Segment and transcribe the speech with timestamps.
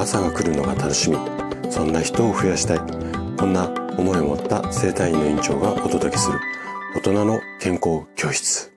[0.00, 1.18] 朝が来るのが楽しみ。
[1.70, 2.78] そんな人を増やしたい。
[3.36, 3.68] こんな
[3.98, 6.40] 思いを持った生体院の院長がお届けする。
[6.96, 8.72] 大人の健康教室。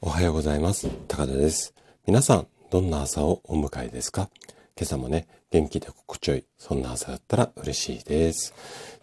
[0.00, 0.88] おはようございます。
[1.08, 1.74] 高田です。
[2.06, 4.30] 皆さんどんな朝をお迎えですか？
[4.78, 8.54] 今朝もね元気で心地よいそんな朝だったら嬉しいです。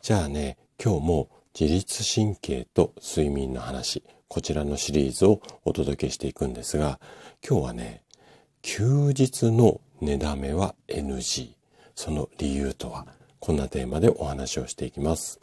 [0.01, 6.99] じゃあね今日も自律神経と睡眠の話こちらのシリーズをお届けしていくんですが
[7.47, 8.01] 今日はね
[8.63, 11.53] 休日の寝だめは NG。
[11.95, 13.07] その理由とは、
[13.39, 15.39] こんなテーマでお話をしていきます。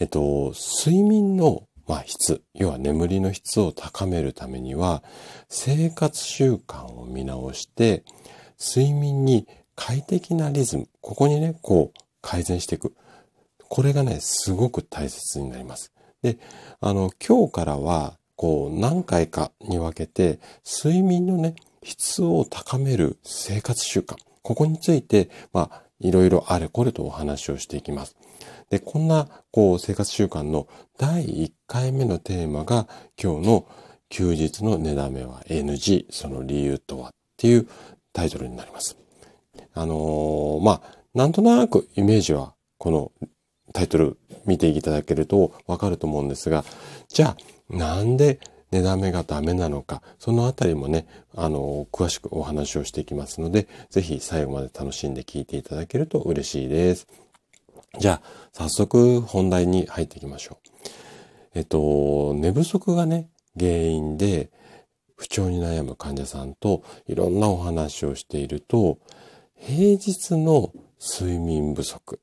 [0.00, 0.52] えっと、
[0.84, 5.02] 睡眠の、まあ、質、要は眠りの質を高めるためには、
[5.48, 8.04] 生活習慣を見直して、
[8.58, 12.94] 睡眠に快適なリズム、ここにね、こう、改善していく。
[13.68, 15.92] これがね、すごく大切になります。
[16.22, 16.38] で、
[16.80, 24.16] あの、今日からは、こう、何回かに分けて、睡眠のね、質を高める生活習慣。
[24.42, 28.16] ここについて、まあ、いろいろあれこれとお話をしていきます。
[28.70, 32.88] で、こんな、こう、生活習慣の第1回目のテーマが、
[33.22, 33.66] 今日の
[34.08, 37.68] 休日の寝だめは NG、その理由とはっていう
[38.12, 38.96] タイトルになります。
[39.74, 40.82] あのー、まあ、
[41.14, 43.12] なんとなくイメージは、この
[43.72, 46.64] タイトル見ていただけるとわかると思うんですが、
[47.08, 47.36] じゃ
[47.70, 57.06] あ、なんで寝だめがダメなのか、そのあたりもね、あの、詳しくお話をしていきますので、ぜひ最後まで楽しんで聞いていただけると嬉しいです。
[57.98, 60.70] じゃあ、早速本題に入っていきましょう。
[61.54, 64.50] えっと、寝不足がね、原因で
[65.16, 68.98] 不調に悩む患者さんといろんなお話をしていると、
[69.56, 72.20] 平日の睡眠不足、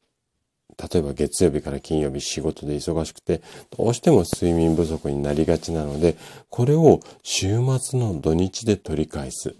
[0.77, 3.41] 例えば月曜日から金曜日仕事で忙しくて、
[3.75, 6.15] どうしても睡眠不足になりがちなので、
[6.49, 9.55] これを週末の土日で取り返す。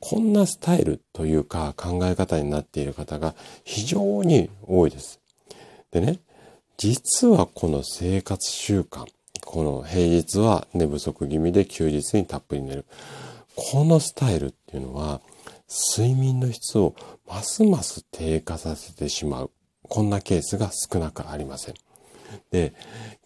[0.00, 5.20] こんなスタイルというか考え方になっている方が非常に多いです。
[5.90, 6.20] でね、
[6.76, 9.06] 実はこの生活習慣、
[9.44, 12.84] この平日は寝不足気味で休日にたっぷり寝る。
[13.56, 15.20] このスタイルっていうのは
[15.68, 16.94] 睡眠の質を
[17.26, 19.50] ますます低下させてしまう。
[19.88, 21.74] こんなケースが少なくありません。
[22.50, 22.74] で、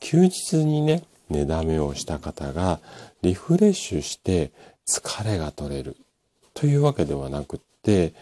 [0.00, 2.80] 休日にね、寝だめをした方が
[3.22, 4.52] リフレッシュして
[4.86, 5.96] 疲れが取れる
[6.54, 8.14] というわけではなくって、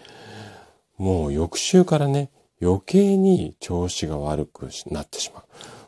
[0.96, 2.30] もう翌週からね、
[2.62, 5.44] 余計に調子が悪くなってしまう。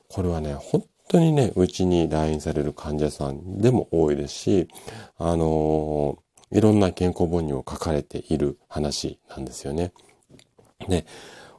[0.08, 4.68] これはね、本当にね、うちに来院される患者さんでも多いですし、
[5.18, 9.92] あのー、いろんな健康本にも書かれている話なんですよね。
[10.88, 11.06] で、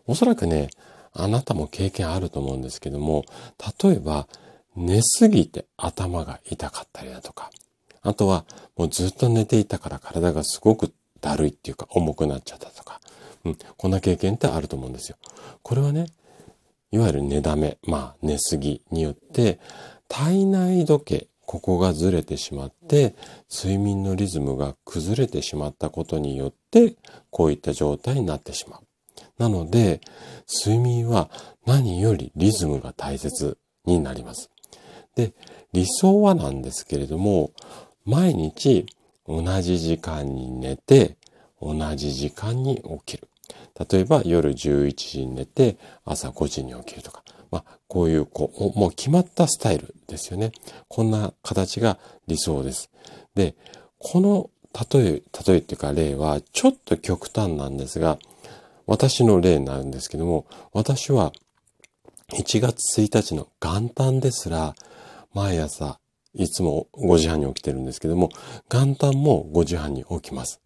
[0.07, 0.69] おそらくね、
[1.13, 3.25] あなたも経験あると思うんですけども、
[3.81, 4.27] 例えば、
[4.75, 7.51] 寝すぎて頭が痛かったりだとか、
[8.01, 10.91] あとはもうずっと寝ていたから体がすごく
[11.21, 12.99] だるいっていうか重くなっちゃったとか、
[13.45, 15.17] うん、こんな経験ってあると思うんですよ。
[15.61, 16.07] これはね、
[16.91, 19.59] いわゆる寝だめ、まあ寝すぎによって
[20.07, 23.15] 体内時計、ここがずれてしまって、
[23.51, 26.95] 睡眠のリズムが崩れてしまったことによって、
[27.29, 28.82] こういった状態になってしまう。
[29.37, 30.01] なので、
[30.47, 31.29] 睡眠は
[31.65, 34.49] 何よりリズムが大切になります。
[35.15, 35.33] で、
[35.73, 37.51] 理想はなんですけれども、
[38.05, 38.85] 毎日
[39.27, 41.17] 同じ時間に寝て、
[41.61, 43.27] 同じ時間に起きる。
[43.89, 47.23] 例えば夜11時に寝て朝5時に起きるとか。
[47.51, 50.51] まあ、こういう、こう、もう決まったスタイルですよね。
[50.87, 52.89] こんな形が理想です。
[53.35, 53.55] で、
[53.99, 58.17] この例え、例えっていうか例はちょっと極端なんですが、
[58.85, 61.31] 私の例になるんですけども、私は
[62.31, 64.75] 1月1日の元旦ですら、
[65.33, 65.99] 毎朝
[66.35, 68.29] いつも5時半に起きてるんですけども、
[68.69, 70.61] 元旦も5時半に起きます。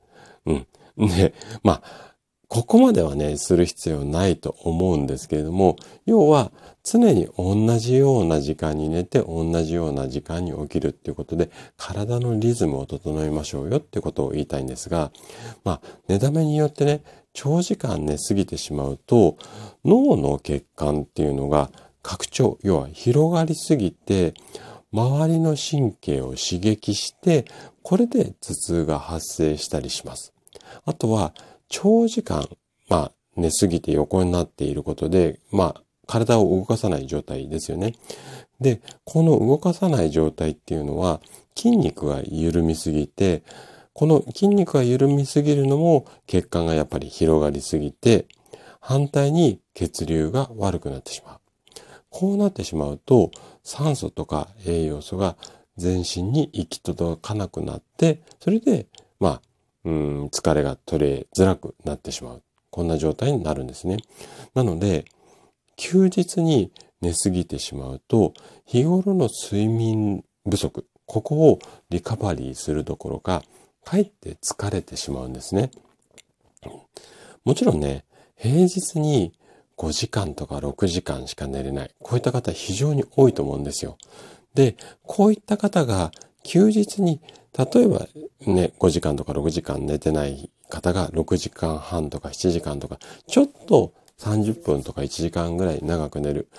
[0.45, 0.67] うん。
[0.97, 1.33] で、
[1.63, 2.06] まあ、
[2.47, 5.75] ここまではね、する必要ないと思うんですけれども、
[6.06, 6.52] 要は
[6.84, 15.12] 常に同じような時間に寝て同じような時間に起きるっていうことで、体のリズムを整えましょうよってことを言いたいんですが、
[15.66, 17.02] まあ、寝だめによってね、
[17.34, 19.38] 長時間寝すぎてしまうと、
[19.84, 21.70] 脳の血管っていうのが
[22.02, 24.34] 拡張、要は広がりすぎて、
[24.93, 27.46] 周りの神経を刺激して、
[27.84, 30.34] これで頭痛が発生したりします。
[30.85, 31.34] あとは、
[31.69, 32.47] 長時間、
[32.90, 37.93] まあ、寝すぎて横になっていることで、まあ、体を動かさない状態ですよね。
[38.59, 41.22] で、この動かさない状態っていうのは、
[41.55, 43.43] 筋肉が緩みすぎて、
[43.93, 48.28] この筋肉が緩みすぎるのも血管がやっぱり広がりすぎて、
[48.79, 51.40] 反対に血流が悪くなってしまう。
[52.09, 53.31] こうなってしまうと、
[53.64, 55.35] 酸素とか栄養素が
[55.78, 58.87] 全身に行き届かなくなって、それで、
[59.19, 59.41] まあ、
[59.85, 62.44] うん、疲れが取れづらくなってしまう。
[62.70, 63.97] こんな状態になるんですね。
[64.53, 65.06] なので、
[65.76, 66.72] 休日に
[67.02, 68.34] 寝すぎてしまうと、
[68.66, 71.59] 日頃の睡眠不足、ここを
[71.90, 73.44] リカバリーするどころか、
[73.85, 75.72] かえって疲れてしまうんですね。
[77.46, 78.03] もちろんね、
[78.35, 79.34] 平日に
[79.78, 81.91] 5時間とか6時間しか寝れない。
[82.00, 83.97] こういった方非常に多いと思うんですよ。
[84.53, 86.12] で、こういった方が
[86.44, 87.22] 休日に、
[87.57, 88.07] 例えば
[88.45, 96.49] ね、5時間とか6時間寝てない方が6時間半とか7時間とか、ちょっと30分とか1時間ぐらい長く寝る。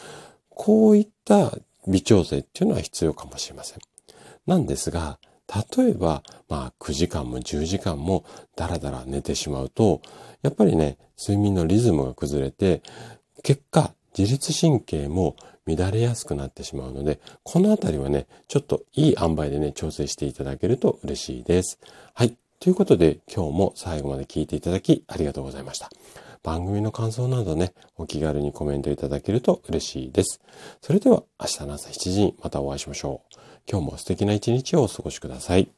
[0.51, 1.53] こういった
[1.87, 3.79] 微調整っていうのは必要かもしれません。
[4.47, 5.19] なんですが、
[5.77, 8.25] 例えば、まあ9時間も10時間も
[8.57, 10.03] ダラダラ寝てしまうと、
[10.43, 12.83] やっぱりね、睡眠のリズムが崩れて、
[13.43, 15.37] 結果、自律神経も
[15.77, 21.79] 乱れやすくなってしまうので、このあたりはね、ちょっといい塩梅でね、調整していただけると嬉しいです。
[22.15, 22.37] はい。
[22.61, 25.91] ということで、今日も最後まで聞いていただきありがとうございました。
[26.43, 30.41] 番組の感想などね、お気軽にコメントいただけると嬉しいです。
[30.81, 33.39] それでは明日の朝7時にまたお会いしましょう。
[33.71, 35.69] 今日も素敵な一日をお過ごしください。